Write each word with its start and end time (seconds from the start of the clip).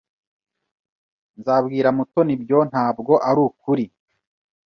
Nzabwira 1.39 1.89
Mutoni 1.97 2.31
ibyo 2.37 2.59
ntabwo 2.69 3.13
arukuri. 3.29 3.85